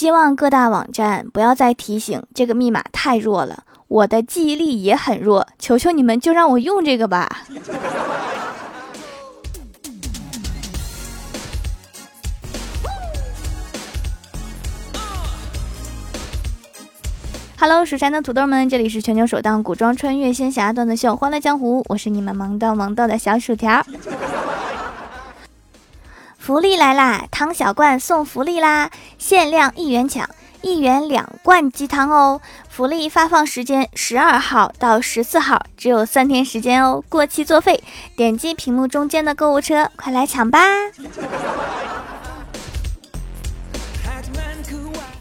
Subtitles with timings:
[0.00, 7.42] 希望各大网站不要再提醒这个密码太弱了，我的记忆力也很弱，求求你们就让我用这个吧。
[17.58, 23.84] Hello，蜀山的土豆们，这里是全球首档古装穿越仙侠段子秀《欢乐江湖》，我是你们萌逗萌逗的小薯条。
[26.38, 27.26] 福利来啦！
[27.30, 28.90] 汤小罐送福利啦！
[29.20, 30.26] 限量一元抢，
[30.62, 32.40] 一元两罐鸡汤哦！
[32.70, 37.84] 福利发放时间十二号到十四号，只有三天时间哦，过期作废。
[38.16, 40.58] 点击屏幕中间的购物车，快来抢吧！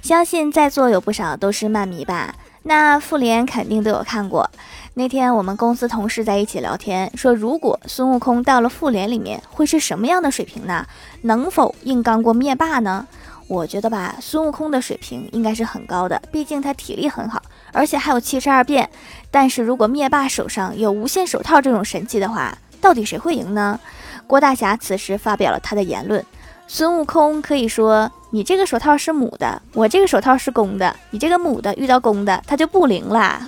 [0.02, 2.34] 相信在座有不少都是漫迷吧？
[2.64, 4.50] 那复联肯定都有看过。
[4.94, 10.86] 那天我们公司同事在一起聊天，说如果孙悟空到了复联里面，会是什么样的水平呢？
[11.24, 13.06] 能否硬刚过灭霸呢？
[13.50, 17.42] 我觉得吧，孙悟空的水平应该是很高的，毕竟他体力很好，
[17.74, 18.88] 而且还有七十二变。
[19.32, 23.80] 但是如果灭霸手上有无限手套这种神器的话，到底谁会赢呢？
[24.28, 26.24] 郭大侠此时发表了他的言论。
[26.68, 30.96] 孙悟空可以说：“你这个手套是母的，我这个手套是公的。
[31.10, 33.42] 你这个母的遇到公的，它就不灵了。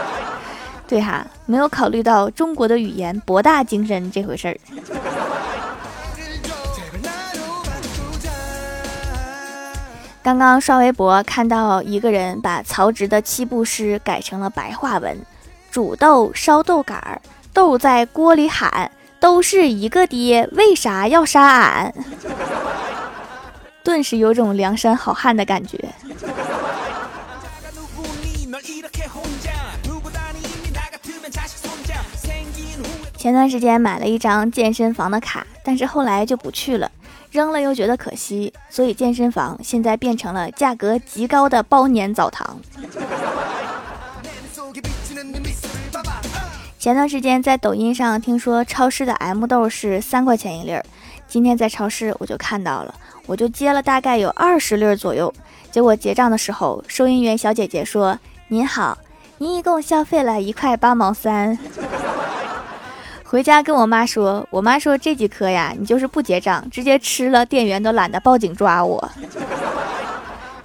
[0.86, 4.56] ”对哈，没有考虑到中国的语言博大精深这回事儿。
[10.22, 15.18] 刚刚刷微博看到一个人把曹植的七步诗改成了白话文
[15.70, 17.20] ：“煮豆烧豆杆儿，
[17.52, 21.92] 豆在锅里喊。”都是一个爹，为啥要杀俺？
[23.84, 25.78] 顿时有种梁山好汉的感觉。
[33.18, 36.90] 前段时间买了一张健身房的卡，但是后来就不去了，
[37.30, 42.58] 扔了又觉得可惜，所以健身房现在变成了价格极高的包年澡堂。
[46.78, 50.82] 前段时间在抖音上听说超市的 M 豆是三块钱一粒儿，
[51.28, 52.94] 今天在超市我就看到了，
[53.26, 55.30] 我就接了大概有二十粒左右。
[55.70, 58.96] 结果结账的时候，收银员小姐姐说：“您好，
[59.36, 61.58] 您一共消费了一块八毛三。”
[63.30, 69.08] 回家跟我妈说，我妈说这几颗呀，你就是不结账，直接吃了，店员都懒得报警抓我。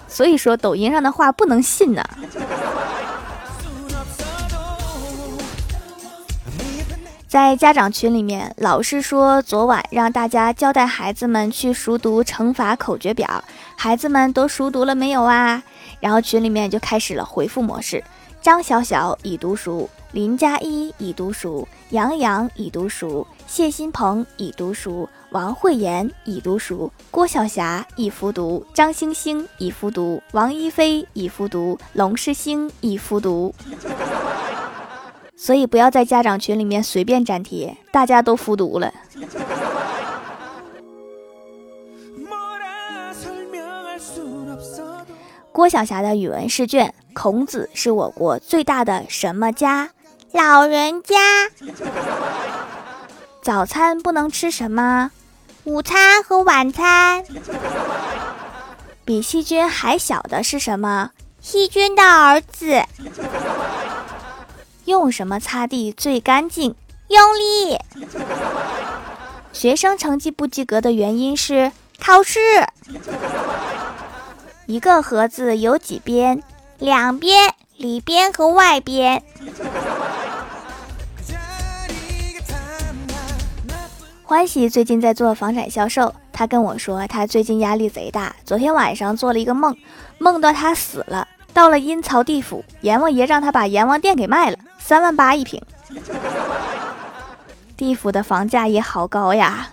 [0.07, 2.03] 所以说抖音上的话不能信呢。
[7.27, 13.43] 在家长群里面，老师说昨晚让大家交代孩子们去熟读乘法口诀表，
[13.75, 15.61] 孩子们都熟读了没有啊？
[15.99, 18.03] 然后群里面就开始了回复模式：
[18.41, 33.53] 张小小已读熟，林佳一已读熟，杨洋已读熟，谢新鹏已读熟，王慧妍已读熟，郭晓霞已复读，张星星已复读，王一飞已复读，龙世星已复读。
[35.35, 38.93] 所以不要在家长群里面随便粘贴，大家都复读了。
[45.51, 49.89] 郭晓霞的语文试卷：孔子是我国最大的什么家？
[50.35, 51.15] 老人家。
[53.41, 55.11] 早餐不能吃什么？
[55.63, 57.23] 午餐和晚餐。
[59.05, 61.11] 比细菌还小的是什么？
[61.39, 62.83] 细菌的儿子。
[64.83, 66.75] 用什么擦地最干净？
[67.07, 67.79] 用力。
[69.53, 72.41] 学生成绩不及格的原因是考试。
[74.65, 76.43] 一个盒子有几边？
[76.77, 79.23] 两边，里边和外边。
[84.27, 89.77] 欢喜最近在做房产销售，他跟我说他最近压力贼大，昨天晚上做了一个梦，
[90.17, 94.57] 梦到他死了，到了阴曹地府，阎王爷让他把阎王殿给卖了。
[94.79, 95.61] 三万八一平，
[97.77, 99.69] 地府的房价也好高呀。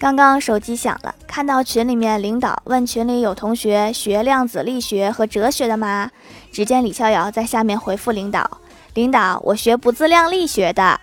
[0.00, 6.10] 刚刚手机响了，看到群里面领导问群里有同学学量子力学和哲学的吗？
[6.50, 8.58] 只见李逍遥在下面回复领导
[8.96, 10.98] ：“领导，我学不自量力学的。”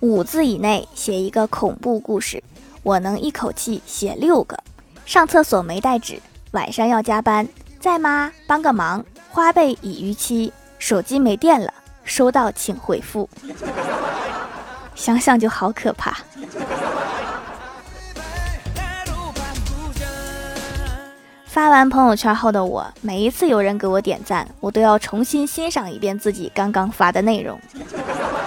[0.00, 2.42] 五字以内写一个恐怖故事。
[2.82, 4.58] 我能一口气写六个。
[5.06, 6.20] 上厕所没带纸，
[6.50, 7.46] 晚上要加班，
[7.78, 8.32] 在吗？
[8.48, 9.04] 帮个忙。
[9.30, 10.50] 花呗已逾期，
[10.80, 11.72] 手机没电了，
[12.02, 13.30] 收到请回复。
[14.96, 16.18] 想想就好可怕。
[21.52, 27.60] 发完朋友圈后的我，每一次有人给我点赞，我都要重新欣赏一遍自己刚刚发的内容。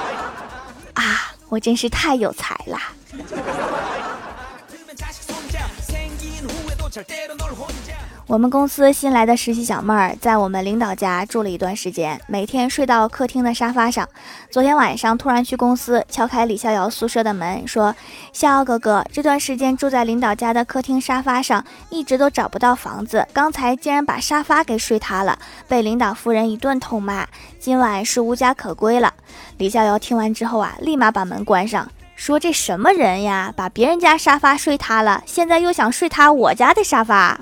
[0.96, 2.80] 啊我真是太有才了。
[8.28, 14.10] 我们公司新来的实习小妹儿在我们领导家住了一段时间，每天睡到客厅的沙发上。
[14.50, 17.96] 昨天晚上突然去公司敲开李逍遥宿舍的门，说
[18.34, 25.38] ：“逍遥哥哥，这段时间住在领导家的客厅沙发上，一直都找不到房子，刚才竟然把沙发给睡塌了，
[25.68, 27.28] 被领导夫人一顿痛骂，
[27.60, 29.14] 今晚是无家可归了。”
[29.60, 31.88] 李逍遥听完之后啊，立马把门关上。
[32.16, 33.54] 说这什么人呀？
[33.56, 37.40] 把别人家沙发睡塌了，现在又想睡塌我家的沙发。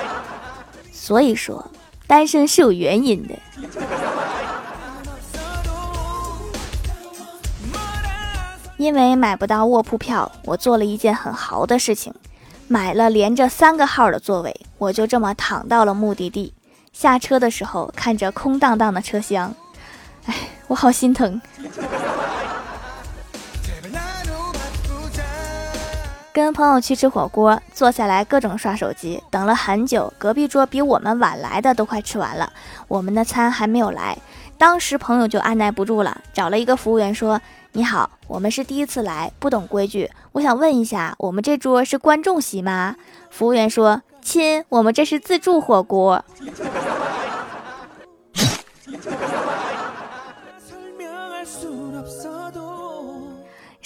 [0.92, 1.70] 所以说，
[2.06, 3.34] 单身是有原因的。
[8.76, 12.14] 因为买不到卧铺票，我做了一件很豪的事情，
[12.68, 16.54] 买了连着三个号的座位，我就这么躺到了目的地。
[16.92, 19.54] 下车的时候，看着空荡荡的车厢，
[20.26, 20.34] 哎，
[20.68, 21.40] 我好心疼。
[26.32, 30.12] 跟朋友去吃火锅，坐下来各种刷手机，等了很久。
[30.16, 32.52] 隔壁桌比我们晚来的都快吃完了，
[32.86, 34.16] 我们的餐还没有来。
[34.56, 37.40] 当时朋友就按耐不住了，找了一个服务员说
[37.72, 42.94] ：“你好，我们是第一次来，不懂规矩，我想问一下，我们这桌是观众席吗？”
[43.30, 46.24] 服务员说：“亲，我们这是自助火锅。”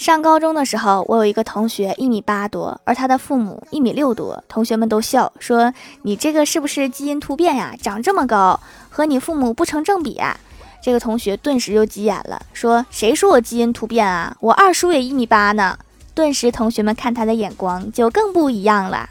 [0.05, 4.43] 上高中的时候，我有一个同学一米八多，而他的父母一米六多。
[4.47, 5.73] 同学们都笑说
[6.05, 7.73] ：“你这个是不是基因突变呀？
[7.81, 10.37] 长这么高，和你父母不成正比。”啊！”
[10.79, 14.37] 这个同学顿时就急眼了，说：“谁说我基因突变啊？
[14.41, 15.75] 我二叔也一米八呢。”
[16.13, 19.09] 顿时，同学们看他的眼光就更不一样了。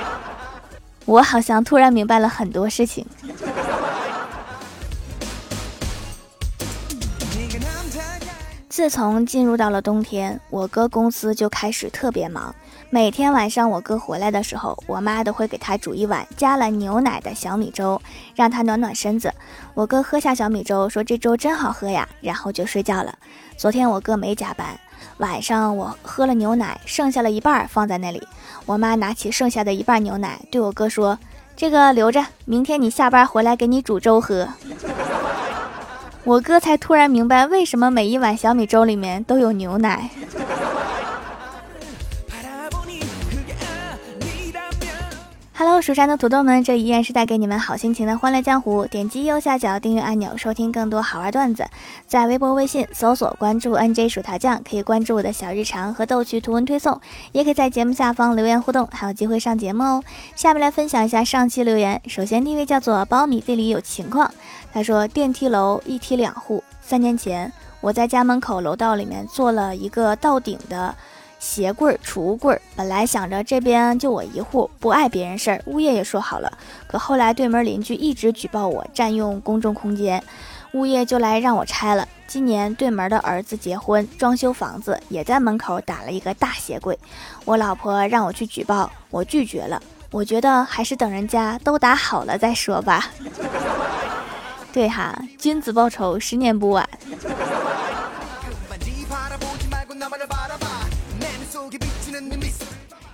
[1.06, 3.06] 我好像突然明白了很多事情。
[8.76, 12.54] 自从进入到了冬天，我哥公司就开始特别忙。
[12.90, 17.98] 每天晚上我哥回来的时候，我妈都会给他煮一碗加了牛奶的小米粥，
[18.34, 19.32] 让他暖暖身子。
[19.72, 23.14] 我哥喝下小米粥，说这粥真好喝呀，然后就睡觉了。
[23.56, 24.78] 昨天我哥没加班，
[25.16, 28.22] 晚上我喝了牛奶，剩下了一半放在那里。
[28.66, 31.18] 我妈拿起剩下的一半牛奶，对我哥说
[31.56, 34.46] ：“这个留着，明天你下班回来给你煮粥喝。”
[36.26, 40.10] 我哥才突然明白，为什么每一碗小米粥里面都有牛奶。
[45.58, 48.84] Hello，蜀山的土豆们，这依然是带给你们好心情的欢乐江湖。
[48.84, 51.64] 点击右下角订阅按钮，收听更多好玩段子。
[52.06, 57.00] 在微博、微信搜索关注 NJ 薯条酱，可以关注我的小日常和逗趣图文推送，
[57.32, 60.04] 也可以在节目下方留言互动，还有机会上节目哦。
[60.34, 62.02] 下面来分享一下上期留言。
[62.06, 64.30] 首先第一位叫做苞米地里有情况。
[64.74, 66.62] 他说：“电梯楼一梯两户。
[66.82, 67.50] 三年前，
[67.80, 70.94] 我在家门口楼道里面做了一个到顶的
[71.38, 72.60] 鞋柜、储物柜。
[72.74, 75.62] 本来想着这边就我一户，不碍别人事儿。
[75.66, 76.52] 物业也说好了，
[76.86, 80.22] 可后来对门邻居一直举报我占用公众空间，
[80.72, 82.06] 物业就来让我拆了。
[82.26, 86.98] 今年对门的儿子结婚，装修房子，也在门口打了一个大鞋柜。
[87.44, 89.80] 我老婆让我去举报，我拒绝了。
[90.10, 93.10] 我觉得还是等人家都打好了再说吧。
[94.72, 96.88] ”对哈，君子报仇，十年不晚。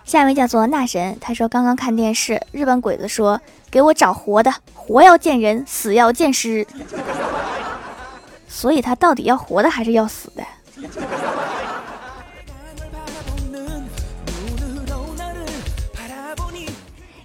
[0.05, 3.41] 下一位叫做那神，他说刚刚看电视，日本鬼子说
[3.71, 6.67] 给我找活的，活要见人，死要见尸。
[8.47, 10.45] 所以他到底要活的还是要死的？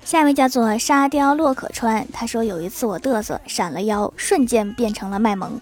[0.06, 5.60] 下一位叫做沙雕洛可川，他说有一次我嘚瑟闪了腰，瞬间变成了卖萌。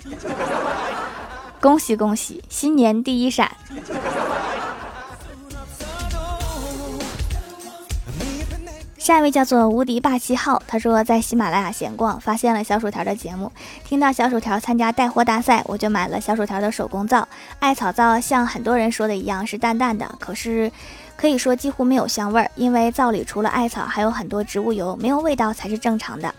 [1.60, 3.52] 恭喜恭喜，新年第一闪。
[9.06, 13.52] 下一位叫做无敌霸气号，他说在喜马拉雅闲逛，发现了小薯条的节目，
[13.84, 17.28] 听到小薯条参加带货大赛，我就买了小薯条的手工皂。
[17.60, 20.72] 艾草皂像很多人说的一样是淡淡的，可是。
[21.18, 26.36] 可以说几乎没有香味儿，因为皂里除了艾草，还有很多植物油，没有味道才是正常的。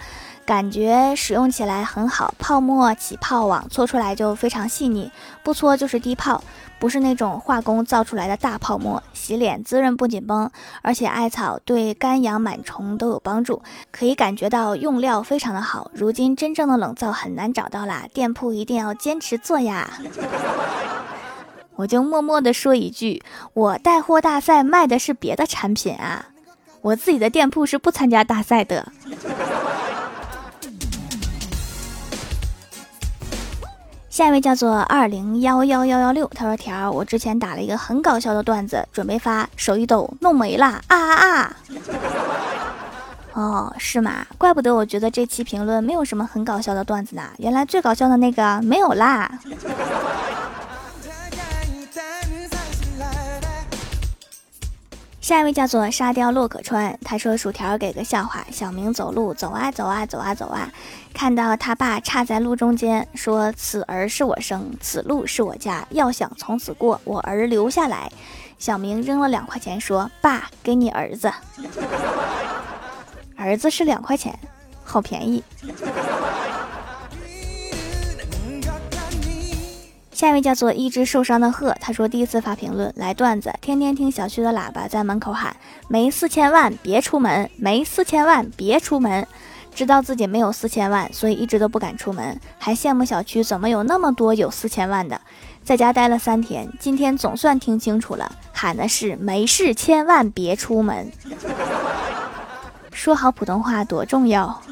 [0.47, 5.11] 感觉使用起来很好，泡沫起泡网搓出来就非常细腻，
[5.43, 6.41] 不搓就是低泡，
[6.79, 9.03] 不是那种化工造出来的大泡沫。
[9.13, 10.49] 洗脸滋润不紧绷，
[10.83, 13.61] 而且艾草对干痒螨虫都有帮助，
[13.91, 15.91] 可以感觉到用料非常的好。
[15.93, 19.99] 如今真正的冷皂很难找到啦，店铺一定要坚持做呀。
[21.75, 23.21] 我就默默的说一句，
[23.53, 26.27] 我带货大赛卖的是别的产品啊，
[26.83, 28.93] 我自己的店铺是不参加大赛的。
[34.17, 41.57] 下一位叫做二零幺幺幺幺六，他说：“条儿，我之前打了一个很搞笑的段子，准备发，手一抖，弄没了，啊啊啊！”
[43.35, 44.27] 哦，是吗？
[44.39, 49.31] 怪不得我觉得这期评论没有什么很搞笑的段子呢，原来最搞笑的那个没有啦。
[55.27, 60.71] 下一位叫做沙雕洛可川，他说：“薯条给个笑话，小明走路走啊走啊走啊走啊，
[61.13, 68.09] 看到他爸插在路中间，说：‘此儿是我生，此路是我家，要想从此过，我儿留下来。’
[68.57, 71.33] 小明扔了两块钱，说：‘爸，给你儿子，
[73.35, 74.33] 儿子是两块钱，
[74.85, 75.43] 好便宜。’”
[80.17, 85.55] 下一位叫做一只受伤的鹤，他说第一次发评论来段子，天天听小区的喇叭在门口喊
[85.89, 89.27] 没四千万别出门，没四千万别出门，
[89.75, 95.21] 知道自己没有四千万，所以一直都不敢出门，还羡慕小区怎么有那么多有四千万的，
[95.63, 101.13] 在家待了三天，今天总算听清楚了，喊的是没事千万别出门，
[102.91, 104.63] 说好普通话多重要。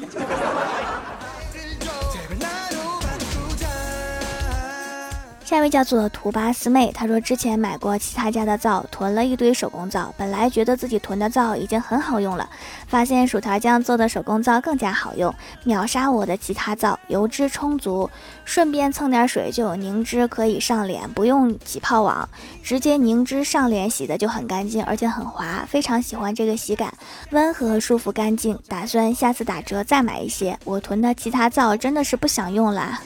[5.45, 10.11] 下一位叫做图巴斯妹，她说之前买过其他家的皂，囤了一堆手工皂。
[10.17, 12.49] 本来觉得自己囤的皂已经很好用了，
[12.87, 15.31] 发现薯条酱做的手工皂更加好用，
[15.63, 18.09] 秒杀我的其他皂，油脂充足，
[18.43, 22.27] 顺便蹭点水就有凝脂可以上脸，不用挤泡网，
[22.63, 26.91] 直接凝脂上脸，洗的就很干净，而且很滑，非常喜欢这个洗感，
[27.29, 28.57] 温和舒服干净。
[28.67, 30.57] 打算下次打折再买一些。
[30.63, 32.99] 我囤的其他皂真的是不想用了。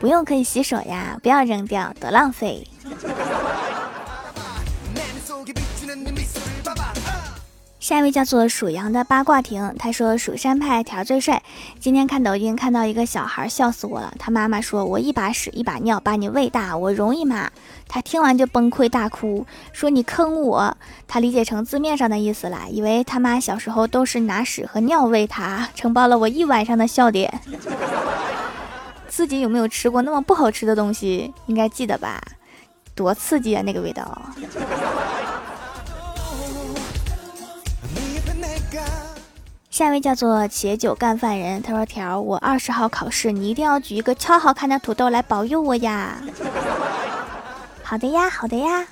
[0.00, 2.66] 不用，可以洗手呀，不要扔掉，多浪费。
[7.78, 11.42] 下一位叫做属羊的八卦亭，他说蜀山派条最帅。
[11.78, 14.14] 今天看抖音看到一个小孩，笑死我了。
[14.18, 17.50] 他妈妈说：“我一把屎一把尿把你喂大，我容易吗？”
[17.86, 20.76] 他听完就崩溃大哭，说：“你坑我！”
[21.08, 27.40] 他理解成字面上的意思了，以为他妈小时候都是拿屎和尿喂他，承包了我一晚上的笑点。
[29.20, 31.30] 自己有没有吃过那么不好吃的东西？
[31.44, 32.18] 应该记得吧？
[32.94, 34.22] 多刺激啊，那个味道！
[39.68, 46.16] 下一位叫做且酒干饭人，他说：“条，我二十号考试，你一定要举一个超好看的土豆来保佑我呀！”
[47.84, 48.86] 好的呀，好的呀。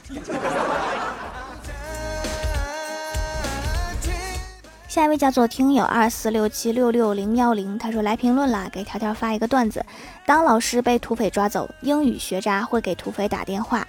[4.99, 9.87] 下一位叫做听友二四六七六六零幺零，他说来评论了，给条条发一个段子：
[10.26, 13.87] 当老师被土匪抓走，英语学渣会给土匪打电话，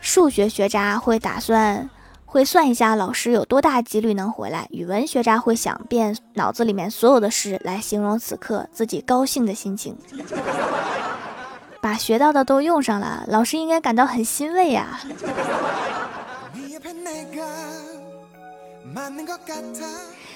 [0.00, 1.90] 数学学渣会打算
[2.24, 9.94] 会算一下老师有多大几率能回来，语文学渣会想遍脑子里面所有的诗来形容此刻自己高兴的心情，
[11.82, 15.00] 把学到的都用上了，老师应该感到很欣慰呀。